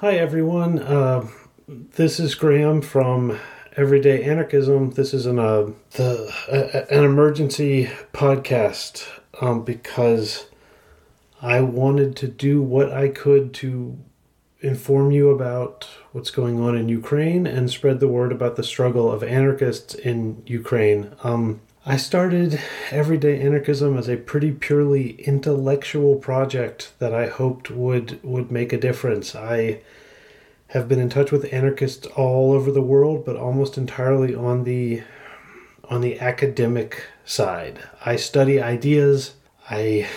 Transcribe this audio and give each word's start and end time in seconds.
Hi, 0.00 0.14
everyone. 0.14 0.78
Uh, 0.78 1.26
this 1.66 2.20
is 2.20 2.36
Graham 2.36 2.82
from 2.82 3.36
Everyday 3.76 4.22
Anarchism. 4.22 4.92
This 4.92 5.12
is 5.12 5.26
an 5.26 5.40
uh, 5.40 5.72
the 5.94 6.86
an 6.88 7.02
emergency 7.02 7.90
podcast 8.12 9.08
um, 9.40 9.64
because 9.64 10.46
I 11.42 11.62
wanted 11.62 12.14
to 12.18 12.28
do 12.28 12.62
what 12.62 12.92
I 12.92 13.08
could 13.08 13.52
to 13.54 13.98
inform 14.60 15.10
you 15.10 15.30
about 15.30 15.88
what's 16.12 16.30
going 16.30 16.60
on 16.60 16.76
in 16.76 16.88
Ukraine 16.88 17.44
and 17.44 17.68
spread 17.68 17.98
the 17.98 18.06
word 18.06 18.30
about 18.30 18.54
the 18.54 18.62
struggle 18.62 19.10
of 19.10 19.24
anarchists 19.24 19.96
in 19.96 20.44
Ukraine. 20.46 21.10
Um, 21.24 21.60
I 21.88 21.96
started 21.96 22.60
Everyday 22.90 23.40
Anarchism 23.40 23.96
as 23.96 24.10
a 24.10 24.18
pretty 24.18 24.52
purely 24.52 25.12
intellectual 25.22 26.16
project 26.16 26.92
that 26.98 27.14
I 27.14 27.28
hoped 27.28 27.70
would 27.70 28.22
would 28.22 28.50
make 28.50 28.74
a 28.74 28.78
difference. 28.78 29.34
I 29.34 29.80
have 30.66 30.86
been 30.86 30.98
in 30.98 31.08
touch 31.08 31.32
with 31.32 31.50
anarchists 31.50 32.06
all 32.08 32.52
over 32.52 32.70
the 32.70 32.82
world, 32.82 33.24
but 33.24 33.36
almost 33.36 33.78
entirely 33.78 34.34
on 34.34 34.64
the 34.64 35.02
on 35.84 36.02
the 36.02 36.20
academic 36.20 37.04
side. 37.24 37.78
I 38.04 38.16
study 38.16 38.60
ideas. 38.60 39.32
I 39.70 40.10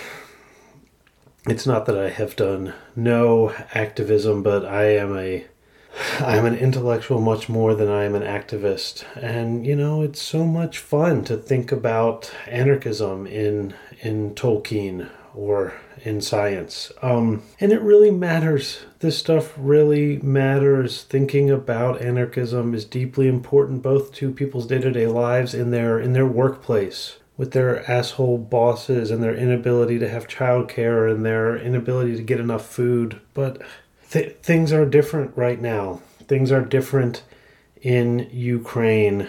it's 1.46 1.66
not 1.66 1.86
that 1.86 1.96
I 1.96 2.10
have 2.10 2.36
done 2.36 2.74
no 2.94 3.54
activism, 3.72 4.42
but 4.42 4.66
I 4.66 4.96
am 4.96 5.16
a 5.16 5.46
I'm 6.20 6.44
an 6.44 6.56
intellectual 6.56 7.20
much 7.20 7.48
more 7.48 7.74
than 7.74 7.88
I 7.88 8.04
am 8.04 8.14
an 8.14 8.22
activist. 8.22 9.04
And 9.16 9.66
you 9.66 9.76
know, 9.76 10.02
it's 10.02 10.22
so 10.22 10.44
much 10.44 10.78
fun 10.78 11.24
to 11.24 11.36
think 11.36 11.72
about 11.72 12.32
anarchism 12.46 13.26
in 13.26 13.74
in 14.00 14.34
Tolkien 14.34 15.10
or 15.34 15.74
in 16.04 16.20
science. 16.20 16.92
Um, 17.00 17.42
and 17.60 17.72
it 17.72 17.80
really 17.80 18.10
matters. 18.10 18.84
This 18.98 19.18
stuff 19.18 19.54
really 19.56 20.18
matters. 20.18 21.04
Thinking 21.04 21.50
about 21.50 22.02
anarchism 22.02 22.74
is 22.74 22.84
deeply 22.84 23.28
important 23.28 23.82
both 23.82 24.12
to 24.14 24.32
people's 24.32 24.66
day-to-day 24.66 25.06
lives 25.06 25.54
in 25.54 25.70
their 25.70 25.98
in 25.98 26.12
their 26.12 26.26
workplace 26.26 27.18
with 27.36 27.52
their 27.52 27.90
asshole 27.90 28.38
bosses 28.38 29.10
and 29.10 29.22
their 29.22 29.34
inability 29.34 29.98
to 29.98 30.08
have 30.08 30.28
childcare 30.28 31.10
and 31.10 31.24
their 31.24 31.56
inability 31.56 32.16
to 32.16 32.22
get 32.22 32.38
enough 32.38 32.66
food. 32.66 33.20
But 33.34 33.62
th- 34.12 34.36
things 34.42 34.72
are 34.72 34.84
different 34.84 35.36
right 35.36 35.60
now. 35.60 36.00
Things 36.28 36.52
are 36.52 36.60
different 36.60 37.22
in 37.80 38.28
Ukraine. 38.30 39.28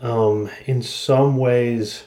Um, 0.00 0.48
in 0.66 0.82
some 0.82 1.36
ways, 1.36 2.04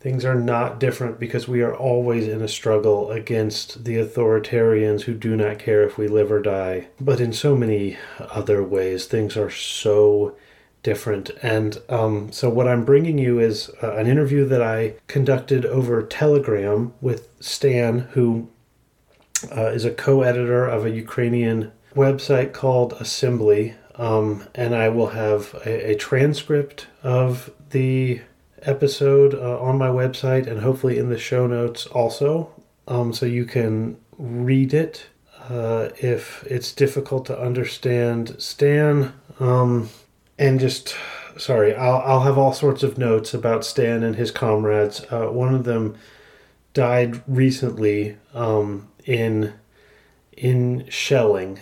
things 0.00 0.24
are 0.24 0.34
not 0.34 0.80
different 0.80 1.20
because 1.20 1.46
we 1.46 1.62
are 1.62 1.74
always 1.74 2.26
in 2.26 2.42
a 2.42 2.48
struggle 2.48 3.10
against 3.12 3.84
the 3.84 3.96
authoritarians 3.96 5.02
who 5.02 5.14
do 5.14 5.36
not 5.36 5.58
care 5.58 5.84
if 5.84 5.96
we 5.96 6.08
live 6.08 6.32
or 6.32 6.42
die. 6.42 6.88
But 7.00 7.20
in 7.20 7.32
so 7.32 7.56
many 7.56 7.96
other 8.18 8.62
ways, 8.62 9.06
things 9.06 9.36
are 9.36 9.50
so 9.50 10.36
different. 10.82 11.30
And 11.42 11.80
um, 11.88 12.32
so, 12.32 12.50
what 12.50 12.68
I'm 12.68 12.84
bringing 12.84 13.18
you 13.18 13.38
is 13.38 13.70
uh, 13.82 13.94
an 13.94 14.06
interview 14.06 14.44
that 14.46 14.62
I 14.62 14.96
conducted 15.06 15.64
over 15.64 16.02
Telegram 16.02 16.92
with 17.00 17.28
Stan, 17.40 18.00
who 18.12 18.50
uh, 19.56 19.66
is 19.66 19.84
a 19.84 19.90
co 19.90 20.22
editor 20.22 20.66
of 20.66 20.84
a 20.84 20.90
Ukrainian 20.90 21.72
website 21.94 22.52
called 22.52 22.94
Assembly. 22.94 23.74
Um, 23.96 24.48
and 24.54 24.74
I 24.74 24.88
will 24.88 25.08
have 25.08 25.54
a, 25.64 25.92
a, 25.92 25.94
transcript 25.94 26.88
of 27.04 27.50
the 27.70 28.22
episode 28.62 29.34
uh, 29.34 29.60
on 29.60 29.78
my 29.78 29.86
website 29.86 30.48
and 30.48 30.60
hopefully 30.60 30.98
in 30.98 31.10
the 31.10 31.18
show 31.18 31.46
notes 31.46 31.86
also. 31.86 32.50
Um, 32.88 33.12
so 33.12 33.24
you 33.24 33.44
can 33.44 33.96
read 34.18 34.74
it 34.74 35.06
uh, 35.48 35.90
if 36.00 36.44
it's 36.44 36.72
difficult 36.72 37.26
to 37.26 37.38
understand. 37.38 38.34
Stan, 38.38 39.12
um, 39.38 39.90
and 40.38 40.58
just 40.58 40.96
sorry, 41.36 41.74
I'll 41.74 42.02
I'll 42.04 42.22
have 42.22 42.38
all 42.38 42.52
sorts 42.52 42.82
of 42.82 42.98
notes 42.98 43.34
about 43.34 43.64
Stan 43.64 44.02
and 44.02 44.16
his 44.16 44.30
comrades. 44.30 45.04
Uh, 45.10 45.26
one 45.26 45.54
of 45.54 45.64
them 45.64 45.96
died 46.72 47.22
recently 47.26 48.16
um, 48.34 48.88
in 49.04 49.54
in 50.36 50.86
shelling. 50.88 51.60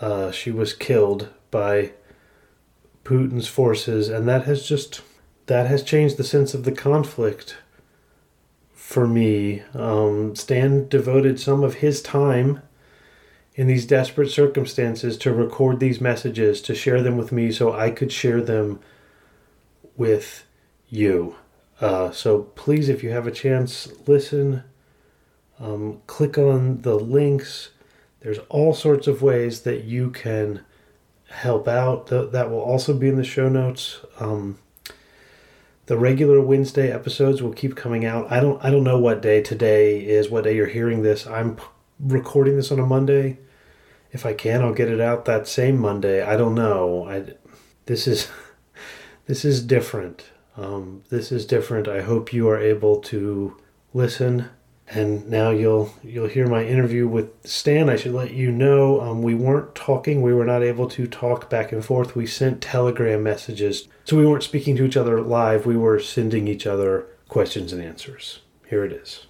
Uh, 0.00 0.30
she 0.30 0.50
was 0.50 0.74
killed 0.74 1.28
by 1.50 1.92
Putin's 3.04 3.48
forces, 3.48 4.08
and 4.08 4.28
that 4.28 4.44
has 4.44 4.66
just 4.66 5.02
that 5.46 5.66
has 5.66 5.82
changed 5.82 6.16
the 6.16 6.24
sense 6.24 6.54
of 6.54 6.64
the 6.64 6.72
conflict 6.72 7.56
for 8.72 9.06
me. 9.06 9.62
Um, 9.74 10.34
Stan 10.36 10.88
devoted 10.88 11.40
some 11.40 11.62
of 11.62 11.76
his 11.76 12.02
time 12.02 12.62
in 13.54 13.66
these 13.66 13.86
desperate 13.86 14.30
circumstances 14.30 15.16
to 15.16 15.32
record 15.32 15.80
these 15.80 16.00
messages, 16.00 16.60
to 16.62 16.74
share 16.74 17.02
them 17.02 17.16
with 17.16 17.32
me 17.32 17.50
so 17.50 17.72
I 17.72 17.90
could 17.90 18.12
share 18.12 18.42
them 18.42 18.80
with 19.96 20.44
you. 20.88 21.36
Uh, 21.80 22.10
so 22.10 22.42
please, 22.54 22.88
if 22.88 23.02
you 23.02 23.10
have 23.10 23.26
a 23.26 23.32
chance, 23.32 23.88
listen, 24.06 24.62
um, 25.60 26.00
click 26.06 26.38
on 26.38 26.82
the 26.82 26.96
links. 26.96 27.70
There's 28.20 28.38
all 28.48 28.74
sorts 28.74 29.06
of 29.06 29.22
ways 29.22 29.62
that 29.62 29.84
you 29.84 30.10
can 30.10 30.64
help 31.28 31.68
out. 31.68 32.06
That 32.06 32.50
will 32.50 32.60
also 32.60 32.94
be 32.94 33.08
in 33.08 33.16
the 33.16 33.24
show 33.24 33.48
notes. 33.48 34.00
Um, 34.18 34.58
the 35.86 35.96
regular 35.96 36.40
Wednesday 36.40 36.90
episodes 36.90 37.42
will 37.42 37.52
keep 37.52 37.76
coming 37.76 38.04
out. 38.04 38.30
I 38.30 38.40
don't 38.40 38.62
I 38.64 38.70
don't 38.70 38.84
know 38.84 38.98
what 38.98 39.22
day 39.22 39.40
today 39.40 40.04
is, 40.04 40.28
what 40.28 40.44
day 40.44 40.56
you're 40.56 40.66
hearing 40.66 41.02
this. 41.02 41.26
I'm 41.26 41.58
recording 42.00 42.56
this 42.56 42.72
on 42.72 42.80
a 42.80 42.86
Monday 42.86 43.38
if 44.16 44.24
I 44.24 44.32
can, 44.32 44.62
I'll 44.62 44.72
get 44.72 44.88
it 44.90 45.00
out 45.00 45.26
that 45.26 45.46
same 45.46 45.78
Monday. 45.78 46.22
I 46.22 46.36
don't 46.36 46.54
know. 46.54 47.06
I 47.08 47.34
this 47.84 48.06
is 48.06 48.28
this 49.26 49.44
is 49.44 49.62
different. 49.62 50.30
Um, 50.56 51.02
this 51.10 51.30
is 51.30 51.44
different. 51.44 51.86
I 51.86 52.00
hope 52.00 52.32
you 52.32 52.48
are 52.48 52.58
able 52.58 53.00
to 53.02 53.56
listen. 53.92 54.48
And 54.88 55.28
now 55.28 55.50
you'll 55.50 55.92
you'll 56.02 56.28
hear 56.28 56.46
my 56.46 56.64
interview 56.64 57.08
with 57.08 57.30
Stan. 57.44 57.90
I 57.90 57.96
should 57.96 58.12
let 58.12 58.32
you 58.32 58.52
know 58.52 59.00
um, 59.00 59.20
we 59.20 59.34
weren't 59.34 59.74
talking. 59.74 60.22
We 60.22 60.32
were 60.32 60.44
not 60.44 60.62
able 60.62 60.88
to 60.90 61.08
talk 61.08 61.50
back 61.50 61.72
and 61.72 61.84
forth. 61.84 62.14
We 62.14 62.26
sent 62.26 62.62
telegram 62.62 63.22
messages, 63.24 63.88
so 64.04 64.16
we 64.16 64.24
weren't 64.24 64.44
speaking 64.44 64.76
to 64.76 64.84
each 64.84 64.96
other 64.96 65.20
live. 65.20 65.66
We 65.66 65.76
were 65.76 65.98
sending 65.98 66.46
each 66.46 66.66
other 66.66 67.06
questions 67.28 67.72
and 67.72 67.82
answers. 67.82 68.40
Here 68.68 68.84
it 68.84 68.92
is. 68.92 69.26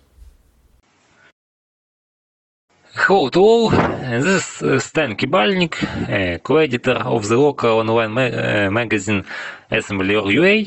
Hello 2.99 3.29
to 3.29 3.41
all, 3.41 3.69
this 3.71 4.27
is 4.27 4.63
uh, 4.63 4.81
Stan 4.81 5.17
Kibalnik, 5.17 5.75
uh, 5.85 6.39
co-editor 6.39 6.95
of 6.95 7.29
the 7.29 7.37
local 7.37 7.81
online 7.81 8.11
ma 8.11 8.23
uh, 8.23 8.71
magazine 8.71 9.23
Assembly.ua. 9.71 10.65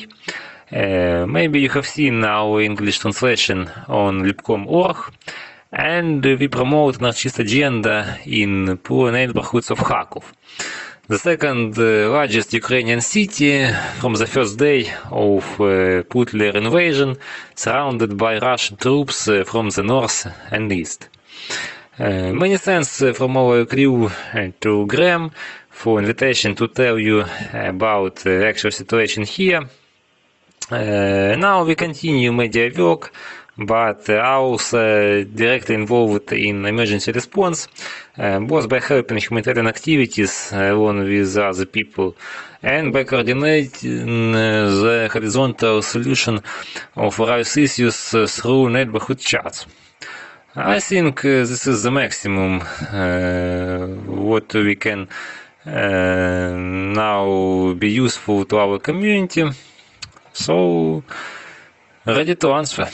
Uh, 0.72 1.26
maybe 1.28 1.60
you 1.60 1.70
have 1.70 1.88
seen 1.88 2.24
our 2.24 2.62
English 2.62 3.00
translation 3.00 3.68
on 3.88 4.22
libcom.org, 4.22 4.98
and 5.72 6.24
we 6.24 6.48
promote 6.48 7.00
anarchist 7.00 7.40
agenda 7.40 8.20
in 8.26 8.78
poor 8.78 9.12
neighborhoods 9.12 9.72
of 9.72 9.80
Kharkov, 9.80 10.32
the 11.08 11.18
second 11.18 11.76
uh, 11.80 12.12
largest 12.12 12.54
Ukrainian 12.54 13.02
city 13.02 13.66
from 14.00 14.14
the 14.14 14.28
first 14.28 14.60
day 14.60 14.92
of 15.10 15.44
uh, 15.60 16.04
Putler 16.04 16.56
invasion, 16.56 17.18
surrounded 17.56 18.16
by 18.16 18.38
Russian 18.38 18.78
troops 18.78 19.28
uh, 19.28 19.44
from 19.44 19.70
the 19.72 19.82
north 19.82 20.28
and 20.52 20.72
east. 20.72 21.10
Uh, 21.98 22.32
many 22.32 22.58
thanks 22.58 23.04
from 23.16 23.36
our 23.38 23.66
crew 23.66 24.12
to 24.62 24.86
Graham 24.86 25.32
for 25.72 26.00
invitation 26.00 26.54
to 26.56 26.68
tell 26.68 27.00
you 27.00 27.26
about 27.54 28.18
the 28.18 28.46
actual 28.46 28.72
situation 28.72 29.24
here. 29.24 29.68
Uh, 30.72 31.36
now 31.38 31.64
we 31.64 31.74
continue 31.74 32.32
media 32.32 32.72
work, 32.78 33.12
but 33.58 34.08
also 34.10 35.24
directly 35.24 35.74
involved 35.74 36.32
in 36.32 36.66
emergency 36.66 37.12
response, 37.12 37.68
uh, 38.18 38.40
both 38.40 38.70
by 38.70 38.80
helping 38.80 39.18
humanitarian 39.18 39.68
activities 39.68 40.52
along 40.54 41.00
with 41.00 41.38
other 41.38 41.66
people 41.66 42.16
and 42.62 42.94
by 42.94 43.04
coordinating 43.04 44.32
the 44.32 45.10
horizontal 45.12 45.82
solution 45.82 46.40
of 46.96 47.16
various 47.16 47.58
issues 47.58 47.98
through 48.28 48.70
neighborhood 48.70 49.18
chats. 49.18 49.66
I 50.56 50.80
think 50.80 51.20
uh, 51.26 51.46
this 51.46 51.66
is 51.68 51.84
the 51.84 51.92
maximum 51.92 52.62
uh, 52.62 53.88
what 54.06 54.54
we 54.54 54.76
can 54.76 55.08
uh, 55.66 56.52
now 56.52 57.74
be 57.74 57.90
useful 57.92 58.46
to 58.46 58.58
our 58.58 58.78
community. 58.80 59.50
So, 60.34 61.04
ready 62.06 62.36
to 62.36 62.52
answer. 62.52 62.90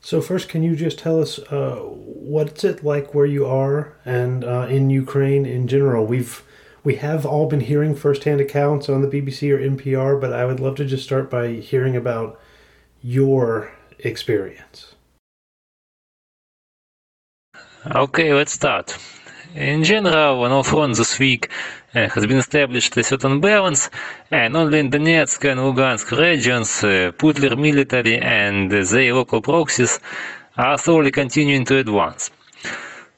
So 0.00 0.20
first, 0.20 0.48
can 0.48 0.62
you 0.62 0.76
just 0.76 1.00
tell 1.00 1.20
us 1.20 1.40
uh, 1.50 1.80
what's 1.80 2.62
it 2.62 2.84
like 2.84 3.12
where 3.12 3.26
you 3.26 3.44
are 3.44 3.96
and 4.04 4.44
uh, 4.44 4.68
in 4.70 4.88
Ukraine 4.88 5.44
in 5.44 5.66
general? 5.66 6.06
We've 6.06 6.44
we 6.84 6.94
have 6.94 7.26
all 7.26 7.48
been 7.48 7.62
hearing 7.62 7.96
firsthand 7.96 8.40
accounts 8.40 8.88
on 8.88 9.02
the 9.02 9.08
BBC 9.08 9.50
or 9.50 9.58
NPR, 9.58 10.20
but 10.20 10.32
I 10.32 10.44
would 10.44 10.60
love 10.60 10.76
to 10.76 10.84
just 10.84 11.02
start 11.02 11.28
by 11.28 11.54
hearing 11.54 11.96
about 11.96 12.40
your 13.02 13.72
experience. 13.98 14.94
Okay, 17.84 18.32
let's 18.32 18.52
start. 18.52 18.96
In 19.56 19.84
general, 19.84 20.42
on 20.44 20.52
all 20.52 20.62
fronts 20.62 20.98
this 20.98 21.18
week 21.18 21.48
uh, 21.94 22.10
has 22.10 22.26
been 22.26 22.36
established 22.36 22.94
a 22.98 23.02
certain 23.02 23.40
balance, 23.40 23.88
and 24.30 24.54
only 24.54 24.80
in 24.80 24.90
Donetsk 24.90 25.50
and 25.50 25.58
Lugansk 25.60 26.10
regions, 26.10 26.84
uh, 26.84 27.10
Putler 27.16 27.56
military 27.56 28.18
and 28.18 28.70
their 28.70 29.14
local 29.14 29.40
proxies 29.40 29.98
are 30.58 30.76
slowly 30.76 31.10
continuing 31.10 31.64
to 31.64 31.78
advance. 31.78 32.30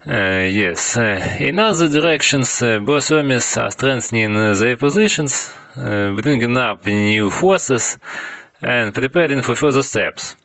Uh, 0.07 0.47
yes, 0.63 0.97
uh, 0.97 1.37
in 1.41 1.59
other 1.59 1.89
directions, 1.89 2.63
uh, 2.63 2.79
both 2.79 3.11
armies 3.11 3.57
are 3.57 3.73
strengthening 3.73 4.33
their 4.35 4.77
positions, 4.77 5.53
uh, 5.77 6.13
bringing 6.13 6.57
up 6.57 6.87
new 6.87 7.31
forces, 7.31 7.99
and 8.63 8.95
preparing 8.95 9.43
for 9.43 9.57
further 9.57 9.83
steps. 9.83 10.37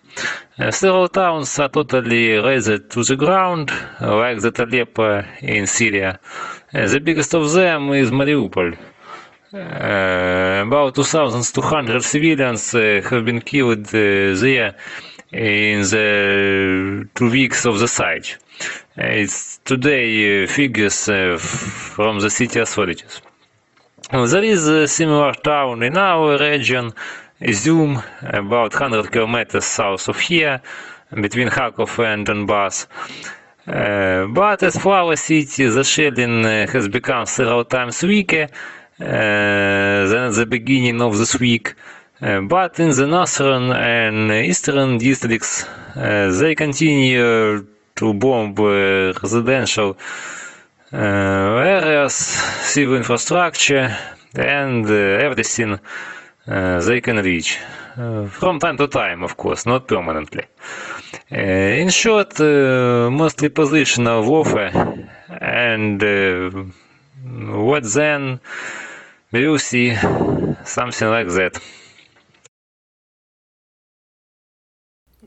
Uh, 0.60 0.70
several 0.72 1.08
towns 1.08 1.58
are 1.60 1.70
totally 1.70 2.34
razed 2.34 2.90
to 2.90 3.04
the 3.04 3.16
ground, 3.16 3.72
like 4.00 4.40
the 4.40 4.54
Aleppo 4.64 5.24
in 5.42 5.66
Syria. 5.66 6.20
Uh, 6.74 6.88
the 6.88 7.00
biggest 7.00 7.34
of 7.34 7.52
them 7.54 7.92
is 7.94 8.12
Mariupol. 8.12 8.78
Uh, 9.54 10.64
about 10.66 10.96
2,200 10.96 12.04
civilians 12.04 12.74
uh, 12.74 13.02
have 13.08 13.24
been 13.24 13.40
killed 13.40 13.86
uh, 13.88 14.34
there 14.42 14.76
in 15.32 15.82
the 15.82 17.08
two 17.14 17.30
weeks 17.30 17.64
of 17.66 17.78
the 17.78 17.88
siege. 17.88 18.40
Uh, 18.98 19.06
it's 19.22 19.60
today 19.64 20.48
figures 20.48 21.06
from 21.06 22.20
the 22.20 22.32
city 22.32 22.60
authorities. 22.60 23.22
There 24.12 24.44
is 24.44 24.68
a 24.68 24.88
similar 24.88 25.34
town 25.34 25.84
in 25.84 25.98
our 25.98 26.38
region, 26.40 26.92
Izum, 27.44 28.02
about 28.24 28.74
100 28.74 29.12
kilometers 29.12 29.66
south 29.66 30.08
of 30.08 30.20
here, 30.20 30.62
between 31.22 31.50
Kharkov 31.50 32.00
and 32.00 32.26
Donbass. 32.26 32.88
Uh, 33.68 34.28
but 34.28 34.62
as 34.64 34.78
our 34.86 35.16
city, 35.16 35.68
the 35.68 35.84
shelling 35.84 36.46
uh, 36.46 36.68
has 36.68 36.88
become 36.88 37.26
several 37.26 37.64
times 37.64 38.02
weaker 38.04 38.44
uh, 39.00 39.06
than 40.10 40.28
at 40.30 40.36
the 40.36 40.46
beginning 40.46 41.02
of 41.02 41.18
this 41.18 41.40
week. 41.40 41.76
Uh, 42.22 42.42
but 42.42 42.80
in 42.80 42.90
the 42.92 43.08
northern 43.08 43.72
and 43.72 44.32
eastern 44.32 44.98
districts, 44.98 45.66
uh, 45.96 46.32
they 46.40 46.56
continue 46.56 47.66
to 47.96 48.14
bomb 48.14 48.56
uh, 48.58 49.14
residential 49.22 49.98
areas, 50.92 52.14
civil 52.14 52.96
infrastructure, 52.96 53.98
and 54.36 54.90
everything 54.90 55.80
they 56.46 57.02
can 57.02 57.18
reach. 57.18 57.60
Uh, 57.98 58.26
from 58.28 58.60
time 58.60 58.78
to 58.78 58.88
time, 58.88 59.24
of 59.24 59.38
course, 59.38 59.66
not 59.66 59.88
permanently. 59.88 60.44
Uh, 61.32 61.82
in 61.82 61.90
short, 61.90 62.40
uh, 62.40 63.10
mostly 63.12 63.50
positional 63.50 64.28
warfare, 64.28 65.10
and 65.42 66.04
uh, 66.04 66.50
what 67.64 67.84
then? 67.94 68.40
We 69.32 69.48
will 69.48 69.60
see 69.60 69.96
something 70.64 71.08
like 71.10 71.28
that. 71.30 71.60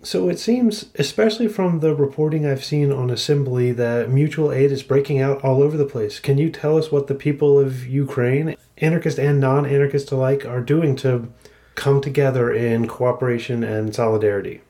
So 0.02 0.28
it 0.28 0.38
seems, 0.38 0.86
especially 0.96 1.48
from 1.48 1.80
the 1.80 1.94
reporting 1.94 2.46
I've 2.46 2.64
seen 2.64 2.92
on 2.92 3.10
Assembly, 3.10 3.72
that 3.72 4.10
mutual 4.10 4.52
aid 4.52 4.70
is 4.70 4.82
breaking 4.82 5.20
out 5.20 5.42
all 5.42 5.62
over 5.62 5.76
the 5.76 5.84
place. 5.84 6.20
Can 6.20 6.38
you 6.38 6.50
tell 6.50 6.78
us 6.78 6.92
what 6.92 7.06
the 7.06 7.14
people 7.14 7.58
of 7.58 7.86
Ukraine, 7.86 8.56
anarchist 8.78 9.18
and 9.18 9.40
non 9.40 9.66
anarchist 9.66 10.12
alike, 10.12 10.44
are 10.44 10.60
doing 10.60 10.94
to 10.96 11.28
come 11.74 12.00
together 12.00 12.52
in 12.52 12.86
cooperation 12.86 13.64
and 13.64 13.94
solidarity? 13.94 14.60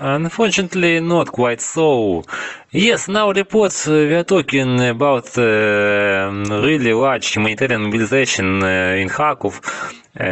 Unfortunately, 0.00 0.98
not 1.00 1.30
quite 1.30 1.60
so. 1.60 2.24
Yes, 2.72 3.06
now 3.06 3.30
reports 3.30 3.86
uh, 3.86 3.92
we 3.92 4.14
are 4.14 4.24
talking 4.24 4.80
about 4.80 5.38
uh, 5.38 6.32
really 6.50 6.92
large 6.92 7.32
humanitarian 7.32 7.82
mobilization 7.82 8.60
uh, 8.64 8.96
in 8.98 9.08
Kharkov, 9.08 9.60
uh, 10.18 10.24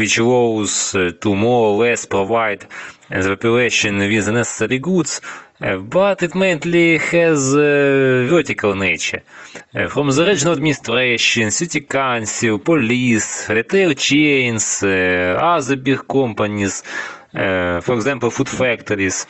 which 0.00 0.16
allows 0.18 0.94
uh, 0.94 1.12
to 1.22 1.28
more 1.34 1.62
or 1.70 1.74
less 1.84 2.00
provide 2.06 2.62
uh, 2.64 3.22
the 3.22 3.28
population 3.36 3.92
with 3.98 4.24
the 4.26 4.32
necessary 4.32 4.78
goods, 4.78 5.20
uh, 5.60 5.76
but 5.76 6.22
it 6.22 6.34
mainly 6.34 6.96
has 6.96 7.40
a 7.54 8.26
vertical 8.34 8.72
nature. 8.74 9.22
Uh, 9.74 9.88
from 9.94 10.06
the 10.16 10.24
regional 10.24 10.54
administration, 10.54 11.50
city 11.50 11.80
council, 11.82 12.58
police, 12.58 13.48
retail 13.50 13.92
chains, 13.92 14.82
uh, 14.82 15.36
other 15.54 15.76
big 15.76 16.00
companies, 16.08 16.82
uh, 17.34 17.80
for 17.86 17.94
example, 17.94 18.30
food 18.30 18.48
factories. 18.48 19.26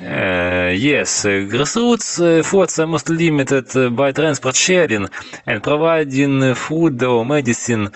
Uh, 0.00 0.72
yes, 0.76 1.24
grassroots 1.24 2.20
efforts 2.38 2.78
are 2.78 2.86
mostly 2.86 3.16
limited 3.16 3.76
uh, 3.76 3.90
by 3.90 4.12
transport 4.12 4.54
sharing 4.54 5.08
and 5.44 5.62
providing 5.62 6.54
food 6.54 7.02
or 7.02 7.24
medicine 7.26 7.90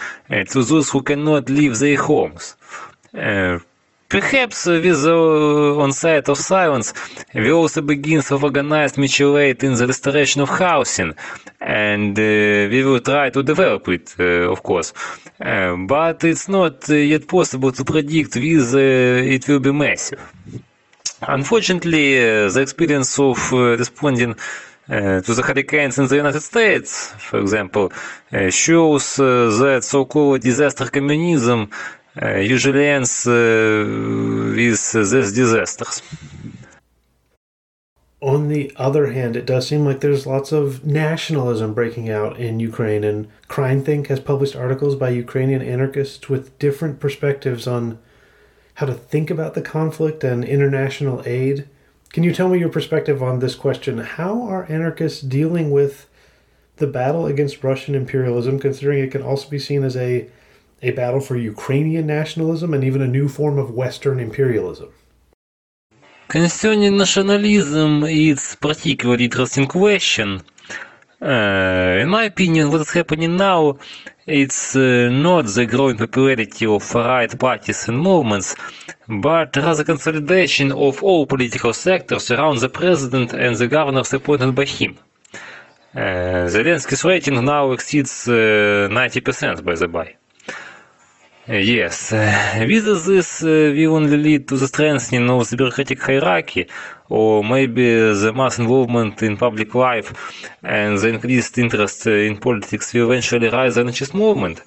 to 0.50 0.64
those 0.64 0.90
who 0.90 1.00
cannot 1.02 1.48
leave 1.48 1.78
their 1.78 1.96
homes. 2.02 2.56
Uh, 3.14 3.58
Perhaps 4.12 4.66
with 4.66 5.04
the 5.04 5.74
onset 5.80 6.28
of 6.28 6.36
silence, 6.36 6.92
we 7.34 7.50
also 7.50 7.80
begin 7.80 8.20
to 8.20 8.34
organize 8.34 8.98
aid 8.98 9.64
in 9.64 9.72
the 9.72 9.86
restoration 9.86 10.42
of 10.42 10.50
housing, 10.50 11.14
and 11.62 12.18
uh, 12.18 12.22
we 12.70 12.84
will 12.84 13.00
try 13.00 13.30
to 13.30 13.42
develop 13.42 13.88
it, 13.88 14.14
uh, 14.20 14.52
of 14.52 14.62
course. 14.62 14.92
Uh, 15.40 15.76
but 15.76 16.22
it's 16.24 16.46
not 16.46 16.90
uh, 16.90 16.94
yet 16.94 17.26
possible 17.26 17.72
to 17.72 17.84
predict 17.86 18.36
whether 18.36 19.16
it 19.34 19.48
will 19.48 19.60
be 19.60 19.72
massive. 19.72 20.20
Unfortunately, 21.28 22.18
uh, 22.18 22.50
the 22.50 22.60
experience 22.60 23.18
of 23.18 23.38
uh, 23.52 23.76
responding 23.76 24.34
uh, 24.88 25.20
to 25.20 25.34
the 25.34 25.42
hurricanes 25.42 25.98
in 25.98 26.08
the 26.08 26.16
United 26.16 26.40
States, 26.40 27.12
for 27.18 27.38
example, 27.38 27.92
uh, 28.32 28.50
shows 28.50 29.20
uh, 29.20 29.24
that 29.60 29.84
so-called 29.84 30.40
disaster 30.40 30.86
communism 30.90 31.70
uh, 32.20 32.36
usually 32.36 32.86
ends 32.86 33.24
with 33.24 34.56
these 34.56 35.32
disasters. 35.32 36.02
On 38.20 38.48
the 38.48 38.72
other 38.76 39.12
hand, 39.12 39.36
it 39.36 39.46
does 39.46 39.66
seem 39.68 39.84
like 39.84 40.00
there's 40.00 40.26
lots 40.26 40.52
of 40.52 40.84
nationalism 40.84 41.72
breaking 41.72 42.10
out 42.10 42.38
in 42.38 42.60
Ukraine, 42.60 43.04
and 43.04 43.28
CrimethInc 43.48 44.08
has 44.08 44.20
published 44.20 44.56
articles 44.56 44.94
by 44.96 45.10
Ukrainian 45.10 45.62
anarchists 45.62 46.28
with 46.28 46.56
different 46.58 47.00
perspectives 47.00 47.66
on 47.66 47.98
how 48.74 48.86
to 48.86 48.94
think 48.94 49.30
about 49.30 49.54
the 49.54 49.62
conflict 49.62 50.24
and 50.24 50.44
international 50.44 51.22
aid. 51.26 51.68
Can 52.10 52.22
you 52.22 52.32
tell 52.32 52.48
me 52.48 52.58
your 52.58 52.68
perspective 52.68 53.22
on 53.22 53.38
this 53.38 53.54
question? 53.54 53.98
How 53.98 54.42
are 54.42 54.70
anarchists 54.70 55.20
dealing 55.20 55.70
with 55.70 56.08
the 56.76 56.86
battle 56.86 57.26
against 57.26 57.62
Russian 57.62 57.94
imperialism, 57.94 58.58
considering 58.58 59.02
it 59.02 59.12
can 59.12 59.22
also 59.22 59.48
be 59.48 59.58
seen 59.58 59.82
as 59.82 59.96
a, 59.96 60.28
a 60.82 60.90
battle 60.92 61.20
for 61.20 61.36
Ukrainian 61.36 62.06
nationalism 62.06 62.74
and 62.74 62.84
even 62.84 63.02
a 63.02 63.06
new 63.06 63.28
form 63.28 63.58
of 63.58 63.70
Western 63.70 64.18
imperialism? 64.18 64.90
Concerning 66.28 66.96
nationalism, 66.96 68.04
it's 68.04 68.54
particularly 68.56 69.24
interesting 69.24 69.66
question. 69.66 70.42
Uh, 71.22 71.98
in 72.00 72.08
my 72.08 72.24
opinion, 72.24 72.68
what 72.72 72.80
is 72.80 72.90
happening 72.90 73.36
now, 73.36 73.76
it's 74.26 74.74
uh, 74.74 75.08
not 75.08 75.46
the 75.46 75.66
growing 75.66 75.96
popularity 75.96 76.66
of 76.66 76.94
right 76.96 77.38
parties 77.38 77.86
and 77.88 78.00
movements, 78.00 78.56
but 79.08 79.54
rather 79.54 79.74
the 79.76 79.84
consolidation 79.84 80.72
of 80.72 81.00
all 81.04 81.24
political 81.24 81.72
sectors 81.72 82.28
around 82.32 82.58
the 82.58 82.68
president 82.68 83.32
and 83.34 83.54
the 83.54 83.68
governors 83.68 84.12
appointed 84.12 84.52
by 84.52 84.64
him. 84.64 84.98
Uh, 85.94 86.48
Zelensky's 86.48 87.04
rating 87.04 87.44
now 87.44 87.70
exceeds 87.70 88.26
uh, 88.26 88.88
90%, 88.90 89.64
by 89.64 89.76
the 89.76 89.86
by. 89.86 90.16
Uh, 91.52 91.56
Yes, 91.56 92.12
with 92.70 92.86
this 93.06 93.42
uh, 93.42 93.46
will 93.76 93.96
only 93.96 94.16
lead 94.16 94.42
to 94.48 94.56
the 94.56 94.66
strengthening 94.66 95.28
of 95.28 95.50
the 95.50 95.56
bureaucratic 95.58 96.00
hierarchy, 96.00 96.66
or 97.10 97.44
maybe 97.44 97.84
the 98.22 98.32
mass 98.34 98.58
involvement 98.58 99.22
in 99.22 99.36
public 99.36 99.70
life 99.74 100.08
and 100.62 100.98
the 100.98 101.08
increased 101.08 101.58
interest 101.58 102.06
uh, 102.06 102.10
in 102.28 102.38
politics 102.38 102.94
will 102.94 103.06
eventually 103.10 103.48
rise 103.50 103.74
the 103.74 103.82
anarchist 103.82 104.14
movement, 104.14 104.62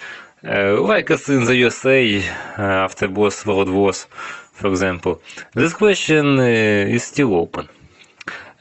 uh, 0.48 0.80
like 0.92 1.10
as 1.10 1.28
in 1.28 1.44
the 1.46 1.56
USA 1.66 2.00
uh, 2.20 2.86
after 2.88 3.08
both 3.08 3.36
world 3.48 3.70
wars, 3.70 4.00
for 4.58 4.68
example. 4.68 5.14
This 5.56 5.74
question 5.74 6.26
uh, 6.40 6.96
is 6.96 7.04
still 7.04 7.34
open. 7.34 7.68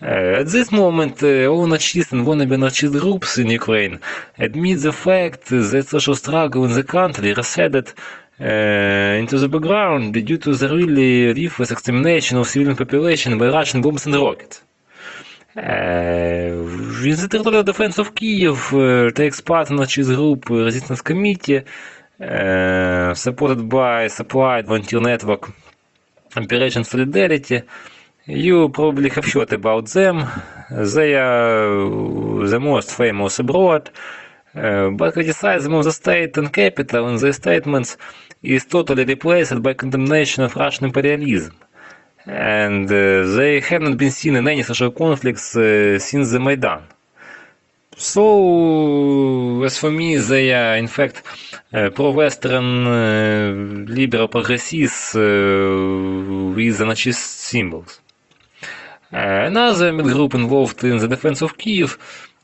Uh, 0.02 0.40
at 0.40 0.48
this 0.48 0.72
moment, 0.72 1.22
uh, 1.22 1.46
all 1.46 1.64
anarchist 1.64 2.12
and 2.12 2.26
wannabe 2.26 2.54
anarchist 2.54 2.92
groups 2.92 3.38
in 3.38 3.48
Ukraine 3.48 4.00
admit 4.38 4.82
the 4.82 4.92
fact 4.92 5.46
that 5.50 5.86
social 5.88 6.16
struggle 6.16 6.64
in 6.64 6.72
the 6.72 6.82
country 6.82 7.32
receded 7.32 7.88
uh, 8.40 9.20
into 9.20 9.38
the 9.38 9.48
background 9.48 10.12
due 10.12 10.38
to 10.38 10.52
the 10.54 10.68
really 10.68 11.32
ruthless 11.32 11.70
extermination 11.70 12.38
of 12.38 12.48
civilian 12.48 12.76
population 12.76 13.38
by 13.38 13.46
Russian 13.48 13.80
bombs 13.80 14.04
and 14.06 14.16
rockets. 14.16 14.62
Uh, 15.56 15.60
in 17.10 17.16
the 17.22 17.28
territorial 17.30 17.62
defense 17.62 17.96
of 17.98 18.12
Kiev 18.16 18.74
uh, 18.74 19.10
takes 19.12 19.40
part 19.40 19.70
anarchist 19.70 20.10
group 20.10 20.50
uh, 20.50 20.54
Resistance 20.64 21.00
Committee, 21.02 21.62
uh, 22.20 23.14
supported 23.14 23.68
by 23.68 24.08
supplied 24.08 24.66
volunteer 24.66 25.00
network 25.00 25.52
Operation 26.36 26.82
Solidarity, 26.82 27.62
You 28.26 28.70
probably 28.70 29.10
have 29.10 29.26
heard 29.26 29.52
about 29.52 29.88
them. 29.88 30.24
They 30.70 31.14
are 31.14 32.46
the 32.48 32.58
most 32.58 32.90
famous 32.92 33.38
abroad, 33.38 33.90
uh, 34.54 34.88
but 34.90 35.12
criticism 35.12 35.74
of 35.74 35.84
the 35.84 35.92
state 35.92 36.34
and 36.38 36.50
capital 36.50 37.06
in 37.08 37.18
their 37.18 37.34
statements 37.34 37.98
is 38.42 38.64
totally 38.64 39.04
replaced 39.04 39.62
by 39.62 39.74
condemnation 39.74 40.42
of 40.42 40.56
Russian 40.56 40.86
imperialism. 40.86 41.54
And 42.24 42.86
uh, 42.86 43.36
they 43.36 43.60
haven't 43.60 43.98
been 43.98 44.10
seen 44.10 44.36
in 44.36 44.48
any 44.48 44.62
social 44.62 44.90
conflicts 44.90 45.54
uh, 45.54 45.98
since 45.98 46.30
the 46.32 46.40
Maidan. 46.40 46.82
So, 47.98 49.62
as 49.64 49.76
for 49.76 49.90
me, 49.90 50.16
they 50.16 50.54
are 50.54 50.76
in 50.76 50.86
fact 50.86 51.22
uh, 51.74 51.90
pro-Western 51.90 52.86
uh, 52.86 53.92
liberal 53.92 54.28
progressists 54.28 55.14
uh, 55.14 55.20
with 56.56 56.80
anarchist 56.80 57.22
symbols. 57.50 58.00
Another 59.12 59.92
group 60.02 60.34
involved 60.34 60.82
in 60.84 60.98
the 60.98 61.08
defense 61.08 61.42
of 61.42 61.56
Kiev 61.56 61.98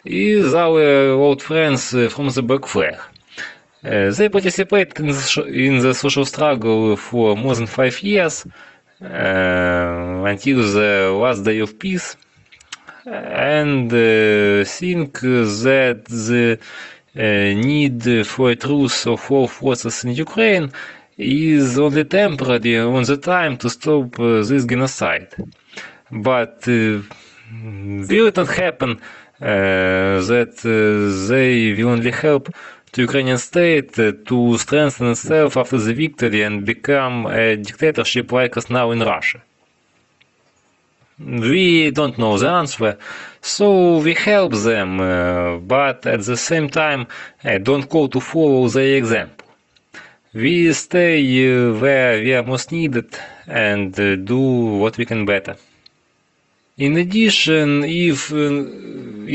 is 0.05 0.55
our 0.55 1.13
old 1.13 1.43
friends 1.43 1.91
from 2.15 2.29
the 2.29 2.43
Black 2.43 2.67
Flag. 2.67 2.97
Uh, 3.83 4.11
they 4.11 4.29
participated 4.29 5.01
in 5.01 5.07
the, 5.07 5.45
in 5.47 5.79
the, 5.79 5.95
social 5.95 6.27
struggle 6.27 6.97
for 6.97 7.35
more 7.35 7.55
than 7.55 7.67
five 7.67 7.99
years 8.03 8.45
uh, 9.03 9.07
until 10.33 10.59
the 10.75 11.19
last 11.19 11.43
day 11.45 11.61
of 11.61 11.79
peace 11.79 12.15
and 13.07 13.91
uh, 13.91 14.63
think 14.65 15.21
that 15.21 16.03
the 16.05 16.59
need 17.15 18.27
for 18.27 18.51
a 18.51 18.57
truce 18.57 19.07
of 19.07 19.31
all 19.31 19.49
forces 19.49 20.05
in 20.05 20.11
Ukraine 20.11 20.71
is 21.17 21.79
only 21.79 22.05
temporary 22.05 22.79
on 22.79 23.03
the 23.05 23.17
time 23.17 23.57
to 23.57 23.71
stop 23.71 24.17
this 24.17 24.67
genocide 24.67 25.29
but 26.11 26.67
uh, 26.69 27.03
will 28.09 28.27
it 28.27 28.37
not 28.37 28.49
happen 28.49 29.01
uh, 29.41 30.21
that 30.31 30.55
uh, 30.65 31.29
they 31.29 31.73
will 31.73 31.91
only 31.91 32.11
help 32.11 32.53
the 32.93 33.03
Ukrainian 33.03 33.39
state 33.39 33.95
to 33.95 34.59
strengthen 34.59 35.07
itself 35.13 35.57
after 35.57 35.79
the 35.79 35.95
victory 35.95 36.43
and 36.43 36.67
become 36.67 37.27
a 37.27 37.57
dictatorship 37.57 38.33
like 38.33 38.57
us 38.57 38.69
now 38.69 38.91
in 38.91 39.01
Russia? 39.01 39.41
We 41.19 41.91
don't 41.91 42.17
know 42.19 42.39
the 42.39 42.49
answer, 42.49 42.97
so 43.43 43.99
we 43.99 44.15
help 44.15 44.53
them, 44.55 45.01
uh, 45.01 45.59
but 45.59 46.07
at 46.07 46.23
the 46.23 46.37
same 46.37 46.69
time, 46.71 47.07
uh, 47.45 47.59
don't 47.59 47.89
go 47.89 48.07
to 48.09 48.21
follow 48.21 48.69
their 48.69 48.97
example. 48.97 49.47
We 50.33 50.73
stay 50.73 51.21
uh, 51.21 51.75
where 51.79 52.21
we 52.23 52.35
are 52.35 52.43
most 52.43 52.73
needed 52.73 53.11
and 53.47 53.93
do 53.95 54.41
what 54.83 54.97
we 54.97 55.05
can 55.05 55.27
better. 55.27 55.57
In 56.87 56.97
addition, 56.97 57.85
if 57.85 58.33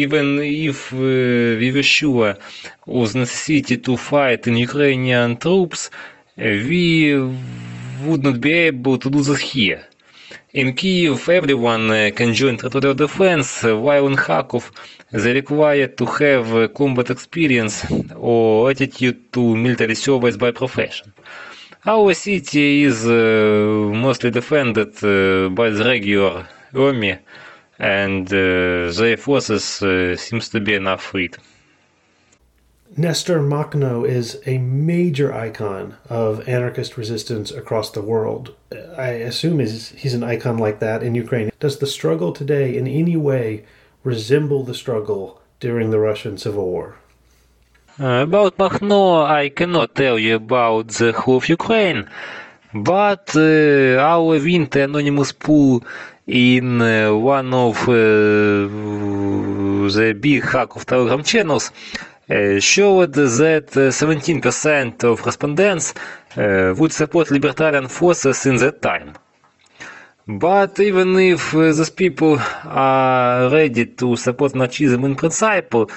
even 0.04 0.28
if 0.42 1.86
sure 1.86 2.36
of 2.88 3.16
necessity 3.16 3.78
to 3.78 3.96
fight 3.98 4.48
in 4.48 4.56
Ukrainian 4.70 5.38
troops, 5.38 5.92
we 6.70 6.84
would 8.06 8.24
not 8.28 8.38
be 8.42 8.54
able 8.70 8.98
to 8.98 9.08
do 9.16 9.22
this 9.22 9.42
here. 9.52 9.82
In 10.62 10.74
Kiev, 10.74 11.30
everyone 11.30 11.86
can 12.18 12.34
join 12.34 12.58
territorial 12.58 12.96
defense, 13.06 13.50
while 13.62 14.08
in 14.08 14.16
Kharkov, 14.16 14.66
they 15.12 15.34
require 15.42 15.88
to 16.00 16.06
have 16.20 16.74
combat 16.74 17.12
experience 17.12 17.76
or 18.32 18.72
attitude 18.72 19.20
to 19.34 19.56
military 19.56 19.94
service 19.94 20.36
by 20.36 20.50
profession. 20.50 21.14
Our 21.86 22.16
city 22.16 22.82
is 22.90 23.06
uh, 23.06 23.14
mostly 24.08 24.32
defended 24.32 24.92
uh, 25.04 25.50
by 25.50 25.70
the 25.70 25.84
regular 25.94 26.48
army, 26.76 27.18
and 27.80 28.28
uh, 28.28 28.92
their 28.92 29.18
forces 29.18 29.82
uh, 29.82 30.16
seems 30.16 30.50
to 30.50 30.60
be 30.60 30.74
enough 30.74 31.04
freed. 31.04 31.38
Nestor 32.98 33.42
Makhno 33.42 34.08
is 34.08 34.42
a 34.46 34.58
major 34.60 35.34
icon 35.34 35.98
of 36.10 36.48
anarchist 36.48 36.96
resistance 36.96 37.52
across 37.52 37.92
the 37.92 38.02
world. 38.02 38.56
I 38.98 39.10
assume 39.10 39.60
he's, 39.60 39.90
he's 39.90 40.14
an 40.14 40.24
icon 40.24 40.58
like 40.58 40.80
that 40.80 41.04
in 41.04 41.14
Ukraine. 41.14 41.52
Does 41.60 41.80
the 41.80 41.88
struggle 41.88 42.32
today 42.32 42.78
in 42.78 42.88
any 42.88 43.18
way 43.18 43.66
resemble 44.06 44.64
the 44.64 44.74
struggle 44.74 45.42
during 45.60 45.90
the 45.90 46.00
Russian 46.00 46.38
Civil 46.38 46.68
War? 46.68 46.96
Uh, 48.00 48.24
about 48.24 48.58
Makhno, 48.58 49.26
I 49.26 49.50
cannot 49.50 49.96
tell 49.96 50.18
you 50.18 50.36
about 50.36 50.88
the 50.88 51.12
whole 51.12 51.38
of 51.38 51.50
Ukraine, 51.50 52.10
but 52.74 53.36
uh, 53.36 53.98
our 54.00 54.40
Winter 54.40 54.84
Anonymous 54.84 55.34
pool 55.34 55.84
in 56.28 56.82
uh, 56.82 57.14
one 57.14 57.54
of 57.54 57.78
uh, 57.88 57.94
the 59.94 60.18
big 60.20 60.44
hack 60.44 60.76
of 60.76 60.86
Telegram 60.86 61.24
channels 61.24 61.72
uh, 62.30 62.60
showed 62.60 63.14
that 63.14 63.68
17% 63.68 65.04
of 65.04 65.26
respondents 65.26 65.94
would 66.36 66.92
support 66.92 67.30
libertarian 67.32 67.88
forces 67.88 68.46
in 68.46 68.58
that 68.58 68.82
time. 68.82 69.14
But 70.28 70.80
even 70.80 71.18
if 71.20 71.52
these 71.52 71.90
people 71.92 72.40
are 72.66 73.48
ready 73.50 73.86
to 73.86 74.16
support 74.16 74.54
Nazism 74.54 75.06
in 75.06 75.16
principle, 75.16 75.90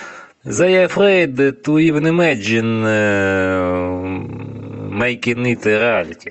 they 0.44 0.76
are 0.76 0.84
afraid 0.84 1.64
to 1.64 1.78
even 1.78 2.04
imagine 2.06 2.82
making 4.98 5.46
it 5.46 5.64
a 5.66 5.78
reality. 5.80 6.30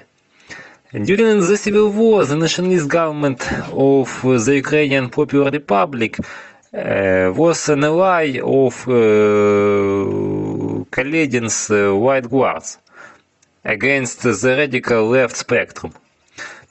During 0.93 1.41
the 1.41 1.57
civil 1.57 1.89
war, 1.89 2.23
the 2.23 2.37
nationalist 2.37 2.87
government 2.87 3.45
of 3.73 4.21
the 4.21 4.55
Ukrainian 4.55 5.09
Popular 5.09 5.51
Republic 5.51 6.17
uh, 6.17 7.33
was 7.35 7.67
an 7.67 7.83
ally 7.83 8.39
of 8.41 8.87
uh, 8.87 8.93
uh, 11.71 11.95
White 12.05 12.29
Guards 12.29 12.77
against 13.65 14.23
the 14.23 14.55
radical 14.57 15.09
left 15.09 15.35
spectrum. 15.35 15.91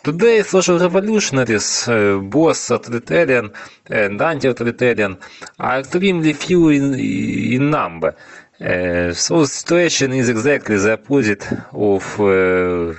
Today, 0.02 0.40
social 0.44 0.78
revolutionaries, 0.78 1.86
uh, 1.86 2.16
both 2.22 2.70
authoritarian 2.70 3.50
and 3.90 4.22
anti-authoritarian, 4.22 5.18
are 5.58 5.80
extremely 5.80 6.32
few 6.32 6.70
in, 6.70 6.94
in 6.98 7.68
number. 7.68 8.16
Uh, 8.58 9.12
so 9.12 9.40
the 9.40 9.46
situation 9.46 10.14
is 10.14 10.30
exactly 10.30 10.78
the 10.78 10.94
opposite 10.94 11.46
of 11.74 12.18
uh, 12.18 12.94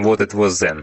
what 0.00 0.20
it 0.20 0.34
was 0.34 0.60
then. 0.60 0.82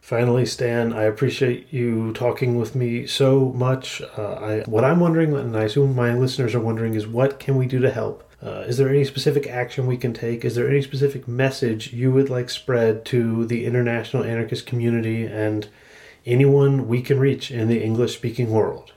Finally, 0.00 0.44
Stan, 0.44 0.92
I 0.92 1.04
appreciate 1.04 1.72
you 1.72 2.12
talking 2.12 2.56
with 2.56 2.74
me 2.74 3.06
so 3.06 3.52
much. 3.54 4.02
Uh, 4.18 4.34
I, 4.34 4.62
what 4.66 4.84
I'm 4.84 5.00
wondering, 5.00 5.32
and 5.34 5.56
I 5.56 5.64
assume 5.64 5.94
my 5.94 6.12
listeners 6.12 6.54
are 6.54 6.60
wondering, 6.60 6.94
is 6.94 7.06
what 7.06 7.38
can 7.38 7.56
we 7.56 7.66
do 7.66 7.78
to 7.78 7.90
help? 7.90 8.28
Uh, 8.42 8.64
is 8.66 8.76
there 8.76 8.88
any 8.88 9.04
specific 9.04 9.46
action 9.46 9.86
we 9.86 9.96
can 9.96 10.12
take? 10.12 10.44
Is 10.44 10.56
there 10.56 10.68
any 10.68 10.82
specific 10.82 11.28
message 11.28 11.92
you 11.92 12.10
would 12.10 12.28
like 12.28 12.50
spread 12.50 13.04
to 13.06 13.46
the 13.46 13.64
international 13.64 14.24
anarchist 14.24 14.66
community 14.66 15.24
and 15.24 15.68
anyone 16.26 16.88
we 16.88 17.00
can 17.00 17.20
reach 17.20 17.52
in 17.52 17.68
the 17.68 17.82
English 17.82 18.14
speaking 18.14 18.50
world? 18.50 18.92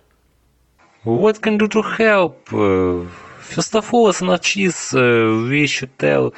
What 1.03 1.43
can 1.43 1.60
do 1.60 1.67
to 1.67 1.84
help? 1.84 2.51
Uh, 2.51 3.05
first 3.39 3.75
of 3.75 3.93
all, 3.93 4.07
as 4.07 4.24
anarchists, 4.24 4.95
uh, 4.95 5.45
we 5.48 5.67
should 5.67 5.98
tell 6.00 6.34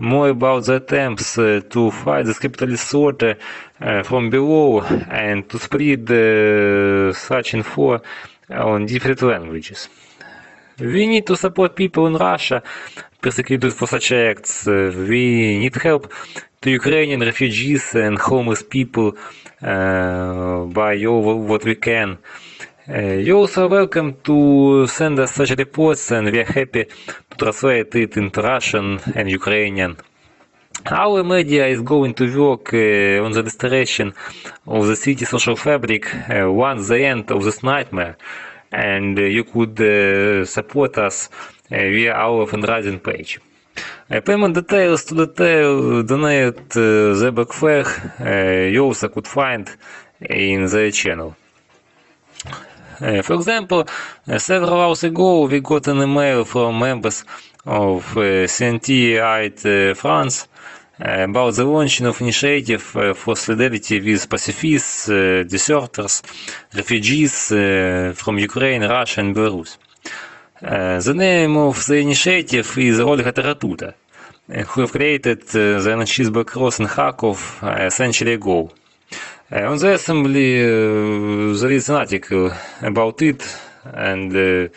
more 0.00 0.30
about 0.30 0.64
the 0.64 0.76
attempts 0.76 1.38
uh, 1.38 1.60
to 1.68 1.90
fight 1.90 2.24
this 2.24 2.38
capitalist 2.38 2.92
order 2.94 3.36
uh, 3.80 4.02
from 4.02 4.30
below 4.30 4.80
and 4.80 5.48
to 5.50 5.58
spread 5.58 6.10
uh, 6.10 7.12
such 7.12 7.54
info 7.54 8.00
on 8.50 8.86
different 8.86 9.22
languages. 9.22 9.88
We 10.78 11.06
need 11.06 11.26
to 11.26 11.36
support 11.36 11.76
people 11.76 12.06
in 12.06 12.14
Russia 12.14 12.62
persecuted 13.20 13.74
for 13.74 13.86
such 13.86 14.12
acts. 14.12 14.66
we 14.66 15.58
need 15.58 15.76
help 15.76 16.10
to 16.62 16.70
Ukrainian 16.70 17.20
refugees 17.20 17.94
and 17.94 18.18
homeless 18.18 18.62
people 18.62 19.12
by 19.60 21.04
all 21.04 21.38
what 21.50 21.64
we 21.64 21.74
can. 21.74 22.16
Uh, 22.92 23.22
you're 23.22 23.36
also 23.36 23.68
welcome 23.68 24.16
to 24.24 24.84
send 24.88 25.16
us 25.20 25.30
such 25.32 25.50
reports 25.50 26.10
and 26.10 26.28
we 26.32 26.40
are 26.40 26.52
happy 26.60 26.86
to 26.86 27.36
translate 27.38 27.94
it 27.94 28.16
into 28.16 28.42
Russian 28.42 28.98
and 29.14 29.30
Ukrainian. 29.30 29.96
Our 30.86 31.22
media 31.22 31.68
is 31.68 31.82
going 31.82 32.14
to 32.14 32.24
work 32.36 32.74
uh, 32.74 33.24
on 33.24 33.30
the 33.30 33.44
restoration 33.44 34.12
of 34.66 34.88
the 34.88 34.96
city 34.96 35.24
social 35.24 35.54
fabric 35.54 36.04
uh, 36.12 36.50
once 36.50 36.88
the 36.88 37.04
end 37.04 37.30
of 37.30 37.44
this 37.44 37.62
nightmare 37.62 38.16
and 38.72 39.16
uh, 39.16 39.22
you 39.22 39.44
could 39.44 39.80
uh, 39.80 40.44
support 40.44 40.98
us 40.98 41.28
via 41.68 42.12
our 42.12 42.44
fundraising 42.46 43.00
page. 43.00 43.38
payment 44.24 44.54
details 44.56 45.04
to 45.04 45.14
detail 45.14 46.02
donate 46.02 46.70
the 46.70 47.30
Black 47.32 47.52
Flag 47.52 47.86
you 48.74 48.82
also 48.84 49.06
could 49.08 49.28
find 49.28 49.70
in 50.28 50.66
the 50.66 50.90
channel. 50.90 51.36
Uh, 53.00 53.22
for 53.22 53.34
example, 53.34 53.86
uh, 54.28 54.38
several 54.38 54.78
hours 54.78 55.04
ago 55.04 55.46
we 55.46 55.60
got 55.60 55.88
an 55.88 56.02
email 56.02 56.44
from 56.44 56.78
members 56.78 57.24
of 57.64 58.14
uh, 58.14 58.46
CNT 58.46 59.96
France 59.96 60.46
about 60.98 61.54
the 61.54 61.64
launching 61.64 62.06
of 62.06 62.20
initiative 62.20 62.82
for 62.82 63.34
solidarity 63.34 64.00
with 64.00 64.28
pacifists, 64.28 65.06
deserters, 65.06 66.20
refugees 66.74 67.46
from 68.20 68.38
Ukraine, 68.38 68.82
Russia, 68.82 69.20
and 69.22 69.34
Belarus. 69.34 69.78
the 70.60 71.14
name 71.14 71.56
of 71.56 71.86
the 71.86 71.96
initiative 71.96 72.76
is 72.76 73.00
Olga 73.00 73.32
Taratuta, 73.32 73.94
who 74.66 74.86
created 74.88 75.40
the 75.48 75.88
anarchist 75.90 76.34
cross 76.44 76.78
in 76.80 76.86
Kharkov 76.86 77.62
a 77.62 77.90
century 77.90 78.34
ago. 78.34 78.70
On 79.52 79.78
the 79.78 79.94
assembly, 79.94 80.62
there 80.62 81.72
is 81.72 81.88
an 81.88 81.96
article 81.96 82.52
about 82.82 83.20
it, 83.20 83.42
and 83.84 84.32
э, 84.32 84.68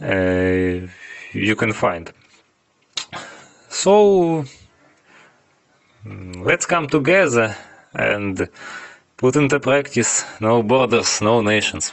э, 0.00 0.88
you 1.32 1.56
can 1.56 1.72
find. 1.72 2.12
So 3.68 4.44
let's 6.04 6.66
come 6.66 6.86
together 6.86 7.56
and 7.94 8.48
put 9.16 9.34
into 9.34 9.58
practice 9.58 10.24
no 10.40 10.62
borders, 10.62 11.20
no 11.20 11.40
nations. 11.40 11.92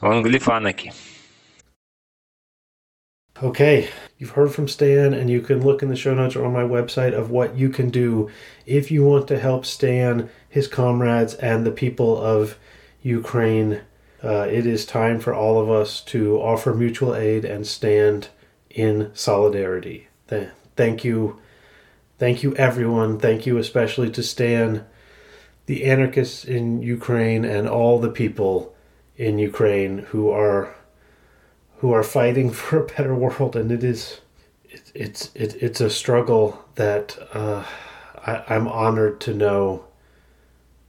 Live 0.00 0.48
anarchy. 0.48 0.92
Okay, 3.42 3.90
you've 4.16 4.30
heard 4.30 4.54
from 4.54 4.68
Stan, 4.68 5.12
and 5.12 5.28
you 5.28 5.40
can 5.40 5.60
look 5.60 5.82
in 5.82 5.88
the 5.88 5.96
show 5.96 6.14
notes 6.14 6.36
or 6.36 6.44
on 6.44 6.52
my 6.52 6.62
website 6.62 7.12
of 7.14 7.30
what 7.30 7.56
you 7.56 7.68
can 7.68 7.90
do 7.90 8.30
if 8.64 8.92
you 8.92 9.04
want 9.04 9.26
to 9.26 9.40
help 9.40 9.66
Stan, 9.66 10.30
his 10.48 10.68
comrades, 10.68 11.34
and 11.34 11.66
the 11.66 11.72
people 11.72 12.16
of 12.16 12.56
Ukraine. 13.02 13.80
Uh, 14.22 14.46
it 14.48 14.66
is 14.66 14.86
time 14.86 15.18
for 15.18 15.34
all 15.34 15.60
of 15.60 15.68
us 15.68 16.00
to 16.02 16.40
offer 16.40 16.72
mutual 16.72 17.14
aid 17.16 17.44
and 17.44 17.66
stand 17.66 18.28
in 18.70 19.10
solidarity. 19.14 20.06
Thank 20.76 21.04
you. 21.04 21.40
Thank 22.18 22.44
you, 22.44 22.54
everyone. 22.54 23.18
Thank 23.18 23.46
you, 23.46 23.58
especially 23.58 24.10
to 24.12 24.22
Stan, 24.22 24.86
the 25.66 25.86
anarchists 25.86 26.44
in 26.44 26.82
Ukraine, 26.82 27.44
and 27.44 27.68
all 27.68 27.98
the 27.98 28.10
people 28.10 28.76
in 29.16 29.38
Ukraine 29.40 29.98
who 29.98 30.30
are 30.30 30.74
who 31.78 31.92
are 31.92 32.02
fighting 32.02 32.50
for 32.60 32.78
a 32.78 32.86
better 32.86 33.14
world. 33.14 33.56
And 33.56 33.70
it 33.70 33.84
is 33.84 34.20
it, 34.64 34.92
it's 34.94 35.30
it, 35.34 35.56
it's 35.62 35.80
a 35.80 35.90
struggle 35.90 36.64
that 36.74 37.18
uh, 37.32 37.64
I, 38.26 38.44
I'm 38.48 38.68
honored 38.68 39.20
to 39.22 39.34
know 39.34 39.84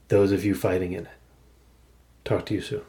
those 0.07 0.31
of 0.31 0.45
you 0.45 0.55
fighting 0.55 0.93
in 0.93 1.05
it. 1.05 1.11
Talk 2.23 2.45
to 2.47 2.53
you 2.53 2.61
soon. 2.61 2.81